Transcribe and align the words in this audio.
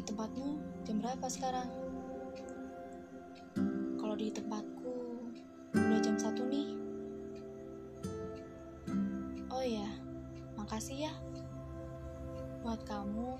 Di 0.00 0.08
tempatmu 0.08 0.56
jam 0.88 0.96
berapa 1.04 1.28
sekarang? 1.28 1.68
Kalau 4.00 4.16
di 4.16 4.32
tempatku 4.32 4.96
udah 5.76 6.00
jam 6.00 6.16
satu 6.16 6.40
nih. 6.48 6.72
Oh 9.52 9.60
iya, 9.60 9.84
makasih 10.56 11.04
ya 11.04 11.12
buat 12.64 12.80
kamu 12.88 13.36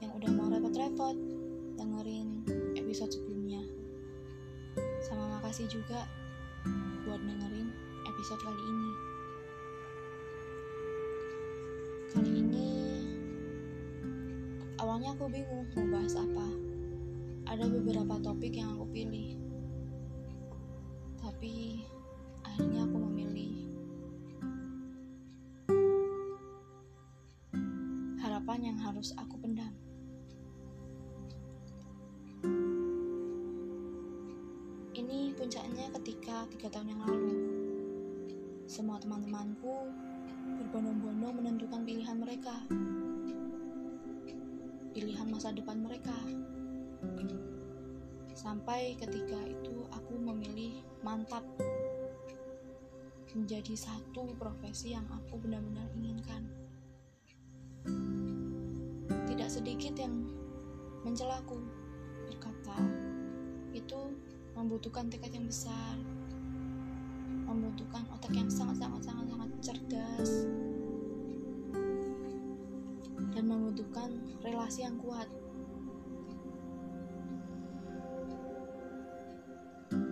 yang 0.00 0.16
udah 0.16 0.32
mau 0.32 0.48
repot-repot 0.48 1.12
dengerin 1.76 2.40
episode 2.72 3.12
sebelumnya. 3.12 3.60
Sama 5.04 5.44
makasih 5.44 5.68
juga 5.68 6.08
buat 7.04 7.20
dengerin 7.20 7.68
episode 8.08 8.40
kali 8.40 8.64
ini. 8.64 8.90
Kali 12.16 12.32
ini 12.40 12.71
awalnya 14.82 15.14
aku 15.14 15.30
bingung 15.30 15.62
mau 15.78 15.86
bahas 15.94 16.18
apa. 16.18 16.48
Ada 17.46 17.70
beberapa 17.70 18.18
topik 18.18 18.58
yang 18.58 18.74
aku 18.74 18.90
pilih. 18.90 19.38
Tapi 21.22 21.86
akhirnya 22.42 22.82
aku 22.82 22.98
memilih 22.98 23.62
harapan 28.18 28.74
yang 28.74 28.78
harus 28.82 29.14
aku 29.14 29.38
pendam. 29.38 29.70
Ini 34.98 35.30
puncaknya 35.38 35.94
ketika 35.94 36.50
tiga 36.58 36.66
tahun 36.74 36.90
yang 36.90 37.02
lalu. 37.06 37.34
Semua 38.66 38.98
teman-temanku 38.98 39.94
berbondong-bondong 40.58 41.38
menentukan 41.38 41.86
pilihan 41.86 42.18
mereka. 42.18 42.58
Pilihan 44.92 45.24
masa 45.32 45.56
depan 45.56 45.80
mereka. 45.80 46.12
Sampai 48.36 48.92
ketika 49.00 49.40
itu 49.48 49.88
aku 49.88 50.20
memilih 50.20 50.84
mantap 51.00 51.40
menjadi 53.32 53.72
satu 53.72 54.36
profesi 54.36 54.92
yang 54.92 55.08
aku 55.08 55.40
benar-benar 55.40 55.88
inginkan. 55.96 56.44
Tidak 59.24 59.48
sedikit 59.48 59.96
yang 59.96 60.28
mencelaku 61.00 61.56
berkata, 62.28 62.76
itu 63.72 64.12
membutuhkan 64.52 65.08
tekad 65.08 65.32
yang 65.32 65.48
besar, 65.48 65.96
membutuhkan 67.48 68.04
otak 68.12 68.36
yang 68.36 68.52
sangat-sangat-sangat-sangat 68.52 69.48
cerdas, 69.64 70.44
dan 73.32 73.48
membutuhkan 73.48 74.12
relasi 74.44 74.84
yang 74.84 74.96
kuat. 75.00 75.28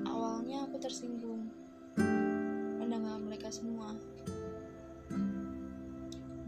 Awalnya 0.08 0.64
aku 0.68 0.76
tersinggung 0.80 1.52
mendengar 2.80 3.20
mereka 3.20 3.52
semua. 3.52 3.96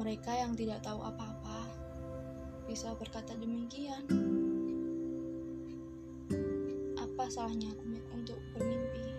Mereka 0.00 0.32
yang 0.34 0.52
tidak 0.58 0.82
tahu 0.82 0.98
apa-apa 1.04 1.68
bisa 2.66 2.96
berkata 2.96 3.36
demikian. 3.36 4.02
Apa 6.98 7.28
salahnya 7.28 7.70
aku 7.70 7.84
untuk 8.16 8.40
bermimpi? 8.56 9.12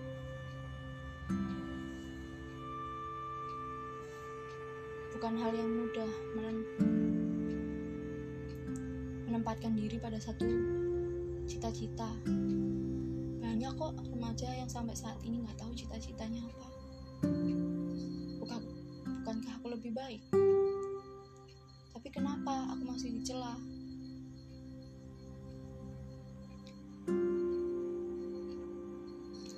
Bukan 5.13 5.39
hal 5.39 5.55
yang 5.55 5.71
mudah 5.71 6.11
menempatkan 9.63 9.79
diri 9.79 9.95
pada 9.95 10.19
satu 10.19 10.43
cita-cita. 11.47 12.11
Banyak 13.39 13.71
kok 13.79 13.95
remaja 14.11 14.51
yang 14.51 14.67
sampai 14.67 14.91
saat 14.91 15.15
ini 15.23 15.39
nggak 15.39 15.55
tahu 15.55 15.71
cita-citanya 15.71 16.43
apa. 16.43 16.67
Bukan, 18.43 18.59
bukankah 19.23 19.53
aku 19.63 19.67
lebih 19.71 19.95
baik? 19.95 20.19
Tapi 21.95 22.07
kenapa 22.11 22.75
aku 22.75 22.83
masih 22.91 23.15
dicela? 23.15 23.55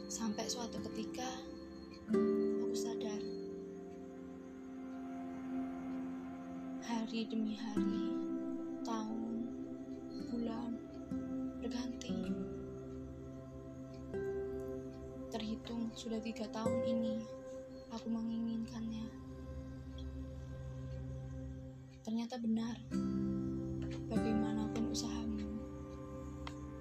Sampai 0.06 0.46
suatu 0.46 0.78
ketika 0.86 1.26
aku 2.14 2.78
sadar 2.78 3.22
hari 6.86 7.26
demi 7.26 7.58
hari, 7.58 8.35
sudah 16.06 16.22
tiga 16.22 16.46
tahun 16.54 16.86
ini 16.86 17.18
aku 17.90 18.14
menginginkannya. 18.14 19.10
Ternyata 22.06 22.38
benar, 22.38 22.78
bagaimanapun 24.14 24.94
usahamu, 24.94 25.42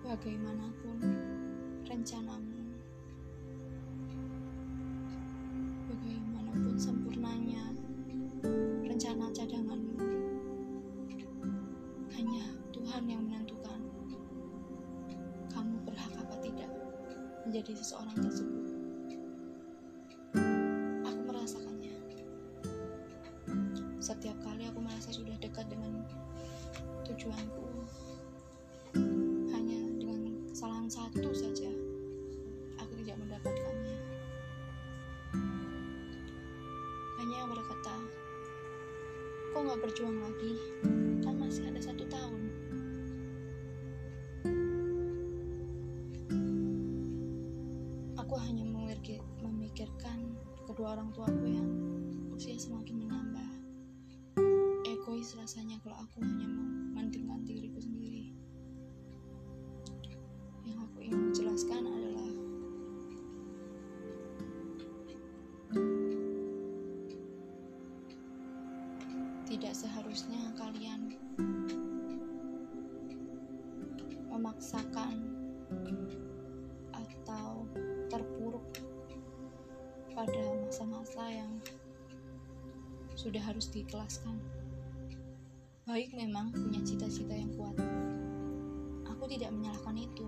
bagaimanapun 0.05 0.97
rencanamu, 1.89 2.69
bagaimanapun 5.89 6.77
sempurnanya 6.77 7.73
rencana 8.85 9.33
cadanganmu, 9.33 10.05
hanya 12.13 12.45
Tuhan 12.77 13.09
yang 13.09 13.25
menentukan 13.25 13.81
kamu 15.49 15.81
berhak 15.89 16.13
apa 16.13 16.37
tidak 16.45 16.69
menjadi 17.49 17.73
seseorang 17.73 18.21
tersebut. 18.21 18.64
Tujuanku, 27.25 27.69
hanya 29.49 29.81
dengan 29.97 30.45
kesalahan 30.45 30.93
satu 30.93 31.33
saja, 31.33 31.73
aku 32.77 32.93
tidak 33.01 33.17
mendapatkannya. 33.17 33.97
Yang 37.25 37.49
berkata, 37.61 37.97
kok 39.57 39.61
nggak 39.65 39.81
berjuang 39.89 40.21
lagi? 40.21 40.53
Kan 41.25 41.41
masih 41.41 41.65
ada 41.65 41.81
satu 41.81 42.05
tahun. 42.13 42.43
Aku 48.21 48.35
hanya 48.37 48.69
memikir- 48.69 49.25
memikirkan 49.41 50.29
kedua 50.69 51.01
orang 51.01 51.09
tuaku 51.17 51.49
yang 51.49 51.69
usia 52.37 52.61
semakin 52.61 53.09
menambah. 53.09 53.51
Egois 54.85 55.33
rasanya 55.41 55.81
kalau 55.81 55.97
aku 56.05 56.21
hanya 56.21 56.74
mementingkan 57.05 57.45
diriku 57.45 57.85
sendiri. 57.85 58.33
Yang 60.65 60.89
aku 60.89 60.99
ingin 61.05 61.29
jelaskan 61.37 61.85
adalah 61.85 62.33
tidak 69.45 69.75
seharusnya 69.77 70.49
kalian 70.57 71.13
memaksakan 74.33 75.29
atau 76.89 77.69
terpuruk 78.09 78.65
pada 80.17 80.45
masa-masa 80.65 81.21
yang 81.29 81.53
sudah 83.13 83.45
harus 83.45 83.69
dikelaskan. 83.69 84.64
Baik 85.95 86.11
memang 86.11 86.51
punya 86.51 86.83
cita-cita 86.83 87.31
yang 87.31 87.55
kuat. 87.55 87.79
Aku 89.15 89.31
tidak 89.31 89.55
menyalahkan 89.55 89.95
itu. 89.95 90.27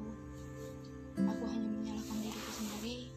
Aku 1.18 1.42
hanya 1.42 1.66
menyalahkan 1.66 2.22
diriku 2.22 2.50
sendiri 2.54 3.10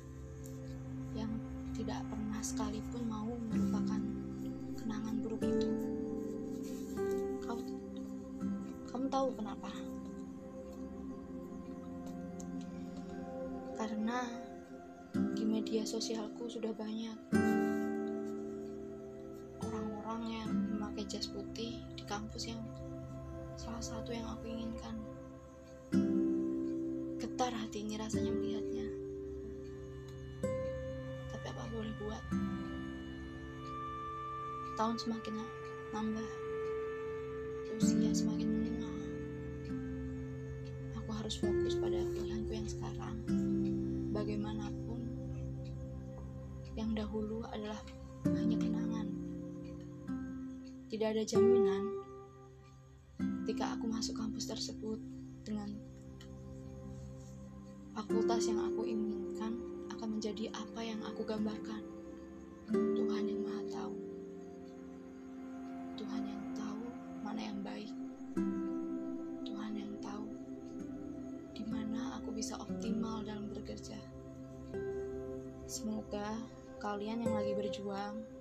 yang 1.14 1.30
tidak 1.78 2.02
pernah 2.10 2.42
sekalipun 2.42 3.06
mau 3.06 3.30
melupakan 3.54 4.02
kenangan 4.82 5.22
buruk 5.22 5.46
itu. 5.46 5.70
Kau, 7.46 7.62
kamu 8.98 9.06
tahu 9.14 9.28
kenapa? 9.38 9.70
Karena 13.78 14.26
di 15.38 15.46
media 15.46 15.86
sosialku 15.86 16.50
sudah 16.50 16.74
banyak 16.74 17.14
jas 21.10 21.26
putih 21.26 21.82
di 21.98 22.04
kampus 22.06 22.54
yang 22.54 22.62
salah 23.58 23.82
satu 23.82 24.14
yang 24.14 24.30
aku 24.30 24.46
inginkan. 24.46 24.94
Getar 27.18 27.50
hati 27.50 27.82
ini 27.82 27.98
rasanya 27.98 28.30
melihatnya. 28.30 28.88
Tapi 31.34 31.46
apa 31.50 31.64
boleh 31.74 31.94
buat? 31.98 32.24
Tahun 34.78 34.96
semakin 35.02 35.34
nambah, 35.98 36.30
usia 37.82 38.14
semakin 38.14 38.48
menengah. 38.48 38.70
harus 41.30 41.36
fokus 41.46 41.76
pada 41.78 42.00
pilihanku 42.16 42.54
yang 42.54 42.70
sekarang. 42.70 43.18
Bagaimanapun, 44.16 45.02
yang 46.80 46.96
dahulu 46.96 47.44
adalah 47.50 47.82
hanya 48.30 48.56
kenangan. 48.56 48.99
Tidak 50.90 51.06
ada 51.06 51.22
jaminan 51.22 51.86
ketika 53.46 53.78
aku 53.78 53.86
masuk 53.86 54.18
kampus 54.18 54.50
tersebut 54.50 54.98
dengan 55.46 55.70
fakultas 57.94 58.50
yang 58.50 58.58
aku 58.58 58.90
inginkan 58.90 59.54
akan 59.94 60.18
menjadi 60.18 60.50
apa 60.50 60.82
yang 60.82 60.98
aku 61.06 61.22
gambarkan. 61.22 61.86
Tuhan 62.74 63.22
yang 63.22 63.42
Maha 63.46 63.64
Tahu. 63.70 63.96
Tuhan 66.02 66.22
yang 66.26 66.44
tahu 66.58 66.82
mana 67.22 67.42
yang 67.54 67.62
baik. 67.62 67.94
Tuhan 69.46 69.72
yang 69.78 69.94
tahu 70.02 70.26
di 71.54 71.70
mana 71.70 72.18
aku 72.18 72.34
bisa 72.34 72.58
optimal 72.58 73.22
dalam 73.22 73.54
bekerja. 73.54 74.02
Semoga 75.70 76.34
kalian 76.82 77.30
yang 77.30 77.38
lagi 77.38 77.54
berjuang 77.54 78.39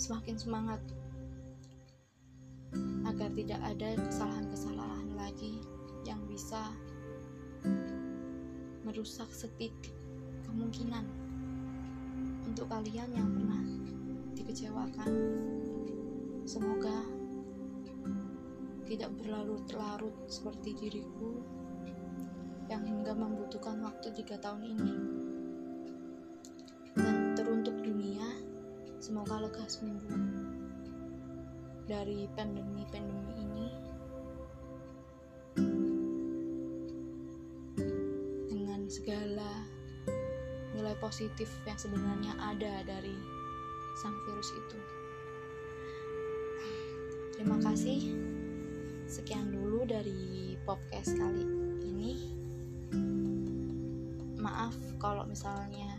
semakin 0.00 0.40
semangat 0.40 0.80
agar 3.04 3.28
tidak 3.36 3.60
ada 3.60 4.00
kesalahan-kesalahan 4.08 5.12
lagi 5.12 5.60
yang 6.08 6.24
bisa 6.24 6.72
merusak 8.80 9.28
sedikit 9.28 9.92
kemungkinan 10.48 11.04
untuk 12.48 12.64
kalian 12.72 13.12
yang 13.12 13.28
pernah 13.28 13.60
dikecewakan. 14.32 15.12
Semoga 16.48 17.04
tidak 18.88 19.12
berlarut-larut 19.20 20.16
seperti 20.32 20.80
diriku 20.80 21.44
yang 22.72 22.88
hingga 22.88 23.12
membutuhkan 23.12 23.84
waktu 23.84 24.16
tiga 24.16 24.40
tahun 24.40 24.64
ini. 24.64 25.19
Semoga 29.10 29.42
lekas 29.42 29.82
seminggu 29.82 30.06
dari 31.90 32.30
pandemi-pandemi 32.38 33.42
ini 33.42 33.66
dengan 38.46 38.86
segala 38.86 39.66
nilai 40.78 40.94
positif 41.02 41.50
yang 41.66 41.74
sebenarnya 41.74 42.38
ada 42.38 42.86
dari 42.86 43.18
sang 43.98 44.14
virus 44.30 44.54
itu. 44.54 44.78
Terima 47.34 47.58
kasih. 47.66 48.14
Sekian 49.10 49.50
dulu 49.50 49.90
dari 49.90 50.54
podcast 50.62 51.18
kali 51.18 51.42
ini. 51.82 52.14
Maaf 54.38 54.78
kalau 55.02 55.26
misalnya 55.26 55.89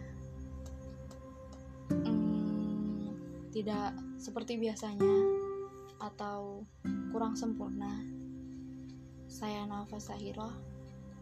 tidak 3.51 3.93
seperti 4.17 4.57
biasanya 4.57 5.15
atau 6.01 6.65
kurang 7.11 7.37
sempurna. 7.37 8.01
Saya 9.27 9.67
Nafa 9.67 9.99
Sahiro. 10.01 10.49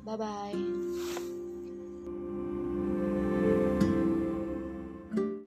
Bye 0.05 0.17
bye. 0.17 1.37